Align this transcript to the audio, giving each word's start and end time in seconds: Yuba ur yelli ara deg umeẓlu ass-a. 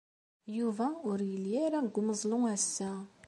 Yuba 0.57 0.87
ur 1.09 1.19
yelli 1.31 1.53
ara 1.65 1.85
deg 1.85 1.95
umeẓlu 1.99 2.37
ass-a. 2.55 2.91